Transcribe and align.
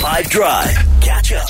5 0.00 0.30
Drive. 0.30 0.74
Catch 1.02 1.32
up. 1.34 1.46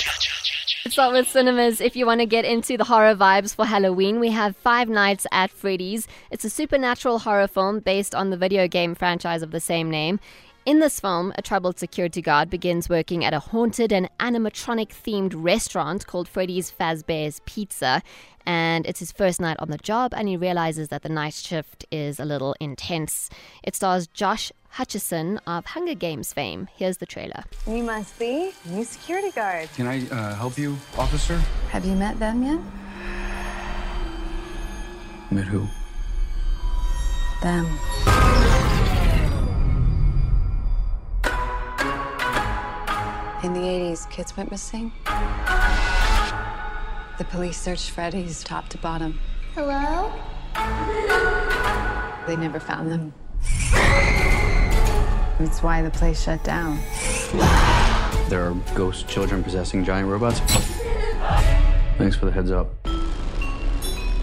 Start 0.89 1.13
with 1.13 1.29
cinemas. 1.29 1.81
If 1.81 1.95
you 1.95 2.05
want 2.05 2.21
to 2.21 2.27
get 2.27 2.45
into 2.45 2.77
the 2.77 2.83
horror 2.83 3.15
vibes 3.15 3.55
for 3.55 3.65
Halloween, 3.65 4.19
we 4.19 4.31
have 4.31 4.57
Five 4.57 4.89
Nights 4.89 5.25
at 5.31 5.53
Freddy's. 5.53 6.09
It's 6.33 6.45
a 6.45 6.51
supernatural 6.51 7.21
horror 7.21 7.47
film 7.47 7.79
based 7.79 8.13
on 8.13 8.31
the 8.31 8.37
video 8.37 8.67
game 8.67 8.97
franchise 8.97 9.43
of 9.43 9.53
the 9.53 9.61
same 9.61 9.89
name. 9.89 10.19
In 10.67 10.79
this 10.79 11.01
film, 11.01 11.33
a 11.37 11.43
troubled 11.43 11.79
security 11.79 12.21
guard 12.21 12.51
begins 12.51 12.91
working 12.91 13.25
at 13.25 13.33
a 13.33 13.39
haunted 13.39 13.95
and 13.95 14.11
animatronic 14.21 14.89
themed 14.89 15.33
restaurant 15.35 16.07
called 16.07 16.29
Freddy's 16.29 16.71
Fazbear's 16.71 17.41
Pizza. 17.47 18.03
And 18.45 18.85
it's 18.87 19.01
his 19.01 19.11
first 19.11 19.41
night 19.41 19.57
on 19.59 19.71
the 19.71 19.79
job, 19.79 20.13
and 20.15 20.29
he 20.29 20.37
realizes 20.37 20.89
that 20.89 21.03
the 21.03 21.09
night 21.09 21.33
shift 21.33 21.87
is 21.91 22.21
a 22.21 22.27
little 22.27 22.55
intense. 22.61 23.31
It 23.63 23.75
stars 23.75 24.07
Josh 24.07 24.53
Hutcherson 24.75 25.39
of 25.47 25.65
Hunger 25.65 25.95
Games 25.95 26.35
fame. 26.35 26.69
Here's 26.77 26.99
the 26.99 27.07
trailer. 27.07 27.45
You 27.67 27.83
must 27.83 28.19
be 28.19 28.53
new 28.67 28.85
security 28.85 29.31
guard. 29.31 29.71
Can 29.77 29.87
I 29.87 30.07
uh, 30.09 30.35
help 30.35 30.59
you, 30.59 30.77
officer? 30.99 31.39
Have 31.71 31.87
you 31.87 31.95
met 31.95 32.19
them 32.19 32.43
yet? 32.43 32.61
Met 35.31 35.47
who? 35.47 35.67
Them. 37.41 38.50
In 43.43 43.55
the 43.55 43.61
80s, 43.61 44.11
kids 44.11 44.37
went 44.37 44.51
missing. 44.51 44.93
The 47.17 47.25
police 47.31 47.59
searched 47.59 47.91
Freddy's 47.91 48.45
top 48.45 48.69
to 48.69 48.77
bottom. 48.79 49.19
Hello? 49.55 50.13
They 52.27 52.37
never 52.37 52.61
found 52.61 52.93
them. 52.93 53.15
It's 55.39 55.63
why 55.63 55.81
the 55.81 55.91
place 55.91 56.23
shut 56.23 56.45
down. 56.45 56.81
There 58.29 58.43
are 58.47 58.55
ghost 58.75 59.09
children 59.09 59.43
possessing 59.43 59.87
giant 59.87 60.09
robots. 60.09 60.41
Thanks 61.97 62.17
for 62.17 62.27
the 62.27 62.33
heads 62.33 62.51
up. 62.51 62.69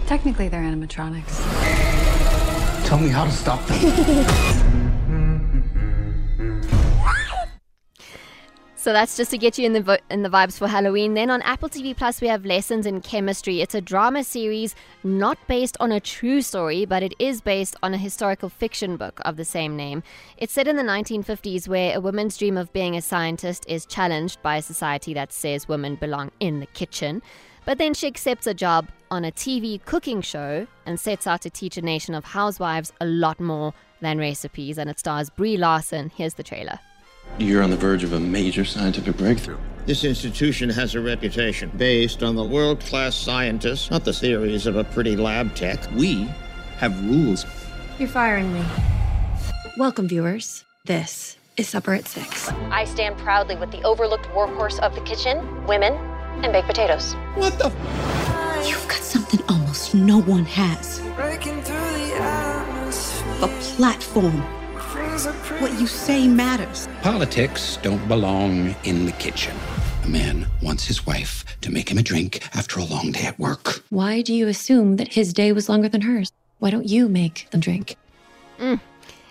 Technically, 0.06 0.46
they're 0.48 0.62
animatronics. 0.62 1.42
Tell 2.86 2.98
me 2.98 3.08
how 3.08 3.24
to 3.24 3.32
stop 3.32 3.66
them. 3.66 4.74
So 8.88 8.94
that's 8.94 9.18
just 9.18 9.30
to 9.32 9.36
get 9.36 9.58
you 9.58 9.66
in 9.66 9.74
the 9.74 9.82
vo- 9.82 9.98
in 10.08 10.22
the 10.22 10.30
vibes 10.30 10.56
for 10.56 10.66
Halloween. 10.66 11.12
Then 11.12 11.28
on 11.28 11.42
Apple 11.42 11.68
TV 11.68 11.94
Plus 11.94 12.22
we 12.22 12.28
have 12.28 12.46
Lessons 12.46 12.86
in 12.86 13.02
Chemistry. 13.02 13.60
It's 13.60 13.74
a 13.74 13.82
drama 13.82 14.24
series 14.24 14.74
not 15.04 15.36
based 15.46 15.76
on 15.78 15.92
a 15.92 16.00
true 16.00 16.40
story, 16.40 16.86
but 16.86 17.02
it 17.02 17.12
is 17.18 17.42
based 17.42 17.76
on 17.82 17.92
a 17.92 17.98
historical 17.98 18.48
fiction 18.48 18.96
book 18.96 19.20
of 19.26 19.36
the 19.36 19.44
same 19.44 19.76
name. 19.76 20.02
It's 20.38 20.54
set 20.54 20.66
in 20.66 20.76
the 20.76 20.82
1950s 20.82 21.68
where 21.68 21.98
a 21.98 22.00
woman's 22.00 22.38
dream 22.38 22.56
of 22.56 22.72
being 22.72 22.96
a 22.96 23.02
scientist 23.02 23.66
is 23.68 23.84
challenged 23.84 24.40
by 24.40 24.56
a 24.56 24.62
society 24.62 25.12
that 25.12 25.34
says 25.34 25.68
women 25.68 25.96
belong 25.96 26.30
in 26.40 26.60
the 26.60 26.66
kitchen. 26.72 27.20
But 27.66 27.76
then 27.76 27.92
she 27.92 28.06
accepts 28.06 28.46
a 28.46 28.54
job 28.54 28.88
on 29.10 29.22
a 29.22 29.32
TV 29.32 29.84
cooking 29.84 30.22
show 30.22 30.66
and 30.86 30.98
sets 30.98 31.26
out 31.26 31.42
to 31.42 31.50
teach 31.50 31.76
a 31.76 31.82
nation 31.82 32.14
of 32.14 32.24
housewives 32.24 32.94
a 33.02 33.04
lot 33.04 33.38
more 33.38 33.74
than 34.00 34.16
recipes 34.16 34.78
and 34.78 34.88
it 34.88 34.98
stars 34.98 35.28
Brie 35.28 35.58
Larson. 35.58 36.10
Here's 36.16 36.32
the 36.32 36.42
trailer. 36.42 36.78
You're 37.38 37.62
on 37.62 37.70
the 37.70 37.76
verge 37.76 38.02
of 38.02 38.14
a 38.14 38.18
major 38.18 38.64
scientific 38.64 39.16
breakthrough. 39.16 39.58
This 39.86 40.02
institution 40.02 40.68
has 40.70 40.96
a 40.96 41.00
reputation 41.00 41.70
based 41.76 42.24
on 42.24 42.34
the 42.34 42.42
world 42.42 42.80
class 42.80 43.14
scientists, 43.14 43.92
not 43.92 44.04
the 44.04 44.12
theories 44.12 44.66
of 44.66 44.74
a 44.74 44.82
pretty 44.82 45.14
lab 45.14 45.54
tech. 45.54 45.78
We 45.94 46.24
have 46.78 47.00
rules. 47.08 47.46
You're 48.00 48.08
firing 48.08 48.52
me. 48.52 48.64
Welcome, 49.76 50.08
viewers. 50.08 50.64
This 50.84 51.36
is 51.56 51.68
Supper 51.68 51.94
at 51.94 52.08
6. 52.08 52.48
I 52.72 52.84
stand 52.84 53.16
proudly 53.18 53.54
with 53.54 53.70
the 53.70 53.84
overlooked 53.84 54.26
workhorse 54.30 54.80
of 54.80 54.96
the 54.96 55.00
kitchen, 55.02 55.64
women, 55.64 55.92
and 56.42 56.52
baked 56.52 56.66
potatoes. 56.66 57.14
What 57.36 57.56
the? 57.56 57.68
You've 58.68 58.88
got 58.88 59.02
something 59.02 59.40
almost 59.48 59.94
no 59.94 60.20
one 60.22 60.44
has. 60.44 60.98
Breaking 61.14 61.62
through 61.62 61.76
the 61.76 62.16
out 62.20 62.68
a 63.42 63.48
platform. 63.76 64.57
What 65.26 65.72
you 65.80 65.86
say 65.86 66.28
matters. 66.28 66.88
Politics 67.02 67.78
don't 67.82 68.06
belong 68.06 68.76
in 68.84 69.04
the 69.04 69.12
kitchen. 69.12 69.56
A 70.04 70.08
man 70.08 70.46
wants 70.62 70.84
his 70.84 71.06
wife 71.06 71.44
to 71.62 71.72
make 71.72 71.90
him 71.90 71.98
a 71.98 72.02
drink 72.02 72.48
after 72.54 72.78
a 72.78 72.84
long 72.84 73.10
day 73.10 73.24
at 73.24 73.38
work. 73.38 73.82
Why 73.90 74.22
do 74.22 74.32
you 74.32 74.46
assume 74.46 74.96
that 74.96 75.08
his 75.14 75.32
day 75.32 75.50
was 75.52 75.68
longer 75.68 75.88
than 75.88 76.02
hers? 76.02 76.30
Why 76.60 76.70
don't 76.70 76.86
you 76.88 77.08
make 77.08 77.50
them 77.50 77.60
drink? 77.60 77.96
Mm. 78.60 78.80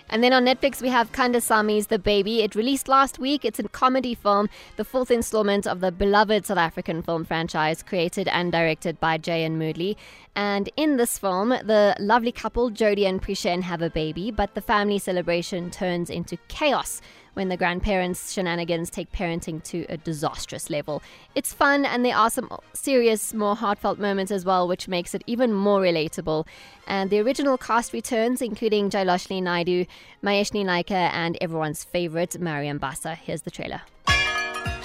And 0.09 0.23
then 0.23 0.31
on 0.31 0.45
Netflix, 0.45 0.81
we 0.81 0.88
have 0.90 1.12
Kandasamys 1.12 1.88
The 1.88 2.00
Baby. 2.00 2.41
It 2.41 2.56
released 2.56 2.88
last 2.88 3.19
week. 3.19 3.44
It's 3.44 3.59
a 3.59 3.63
comedy 3.63 4.16
film, 4.16 4.47
the 4.78 4.85
fourth 4.85 5.12
installment 5.12 5.68
of 5.68 5.81
the 5.81 5.91
beloved 5.91 6.45
South 6.45 6.57
African 6.57 7.01
film 7.01 7.25
franchise, 7.25 7.84
created 7.84 8.28
and 8.29 8.51
directed 8.51 9.00
by 9.01 9.18
Jayan 9.18 9.57
Moodley. 9.57 9.97
And 10.35 10.69
in 10.78 10.95
this 10.95 11.18
film, 11.18 11.50
the 11.50 11.95
lovely 12.00 12.31
couple, 12.31 12.72
Jodie 12.72 13.07
and 13.07 13.22
Prishen, 13.22 13.63
have 13.63 13.81
a 13.81 13.90
baby, 13.90 14.31
but 14.31 14.53
the 14.56 14.62
family 14.62 15.00
celebration 15.00 15.72
turns 15.72 16.09
into 16.09 16.38
chaos 16.47 17.01
when 17.37 17.49
the 17.49 17.55
grandparents' 17.55 18.33
shenanigans 18.33 18.89
take 18.89 19.11
parenting 19.11 19.63
to 19.65 19.85
a 19.89 19.95
disastrous 19.95 20.71
level. 20.71 21.03
It's 21.35 21.53
fun, 21.53 21.85
and 21.85 22.03
there 22.03 22.17
are 22.17 22.31
some 22.31 22.49
serious, 22.73 23.31
more 23.31 23.55
heartfelt 23.55 23.99
moments 23.99 24.31
as 24.31 24.43
well, 24.43 24.67
which 24.67 24.87
makes 24.87 25.13
it 25.13 25.23
even 25.27 25.53
more 25.53 25.79
relatable. 25.79 26.47
And 26.87 27.11
the 27.11 27.19
original 27.19 27.55
cast 27.59 27.93
returns, 27.93 28.41
including 28.41 28.89
Jailoshini 28.89 29.43
Naidoo, 29.43 29.85
Maeshni 30.23 30.65
Naicker, 30.65 31.11
and 31.13 31.37
everyone's 31.39 31.83
favorite, 31.83 32.39
Mariam 32.39 32.79
Bassa. 32.79 33.15
Here's 33.15 33.43
the 33.43 33.51
trailer. 33.51 33.83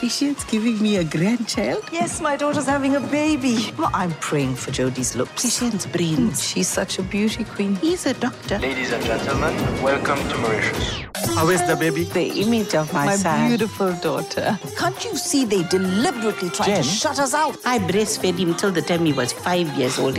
Prishen's 0.02 0.42
giving 0.42 0.82
me 0.82 0.96
a 0.96 1.04
grandchild. 1.04 1.84
Yes, 1.92 2.20
my 2.20 2.34
daughter's 2.34 2.66
having 2.66 2.96
a 2.96 3.00
baby. 3.00 3.70
Well, 3.78 3.88
I'm 3.94 4.10
praying 4.14 4.56
for 4.56 4.72
Jodie's 4.72 5.14
looks. 5.14 5.40
Prishen's 5.40 5.86
brains. 5.86 6.42
She's 6.42 6.66
such 6.66 6.98
a 6.98 7.04
beauty 7.04 7.44
queen. 7.44 7.76
He's 7.76 8.04
a 8.06 8.14
doctor. 8.14 8.58
Ladies 8.58 8.90
and 8.90 9.04
gentlemen, 9.04 9.54
welcome 9.80 10.18
to 10.28 10.38
Mauritius. 10.38 11.02
How 11.36 11.48
is 11.50 11.64
the 11.68 11.76
baby? 11.76 12.02
The 12.02 12.30
image 12.42 12.74
of 12.74 12.92
my, 12.92 13.06
My 13.06 13.14
son. 13.14 13.46
beautiful 13.50 13.92
daughter. 14.02 14.58
Can't 14.76 15.04
you 15.04 15.16
see 15.16 15.44
they 15.44 15.62
deliberately 15.68 16.50
try 16.50 16.66
Jen? 16.66 16.76
to 16.78 16.82
shut 16.82 17.20
us 17.20 17.32
out? 17.32 17.56
I 17.64 17.78
breastfed 17.78 18.36
him 18.40 18.56
till 18.56 18.72
the 18.72 18.82
time 18.82 19.04
he 19.06 19.12
was 19.12 19.32
five 19.32 19.68
years 19.78 20.00
old. 20.00 20.18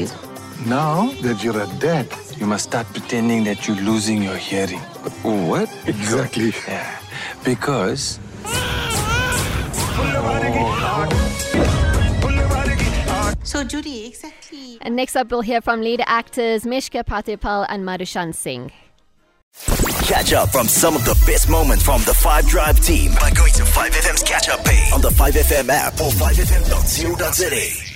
Now 0.66 1.12
that 1.24 1.44
you're 1.44 1.62
a 1.62 1.68
dad, 1.80 2.08
you 2.38 2.46
must 2.46 2.70
start 2.70 2.88
pretending 2.94 3.44
that 3.44 3.68
you're 3.68 3.76
losing 3.92 4.24
your 4.24 4.38
hearing. 4.38 4.80
What? 5.24 5.68
Exactly. 5.86 6.54
Yeah. 6.70 7.00
Because. 7.44 8.18
So, 13.44 13.64
Judy, 13.64 14.08
exactly. 14.08 14.78
And 14.82 14.96
next 14.96 15.16
up, 15.16 15.30
we'll 15.30 15.42
hear 15.42 15.62
from 15.62 15.82
lead 15.82 16.02
actors 16.06 16.64
Mishqah 16.64 17.04
Parthiephal 17.04 17.66
and 17.70 17.84
Madhushan 17.86 18.34
Singh. 18.34 18.72
Catch 20.08 20.34
up 20.34 20.50
from 20.50 20.68
some 20.68 20.96
of 20.96 21.06
the 21.06 21.14
best 21.28 21.50
moments 21.50 21.84
from 21.84 22.02
the 22.02 22.14
5 22.14 22.48
Drive 22.48 22.80
team 22.82 23.12
by 23.20 23.30
going 23.32 23.54
to 23.54 23.64
5FM's 23.64 24.24
catch 24.24 24.50
up 24.50 24.66
page 24.66 24.92
on 24.92 25.02
the 25.02 25.10
5FM 25.10 25.70
app 25.70 25.94
or 26.02 26.10
5FM.co.za. 26.10 27.93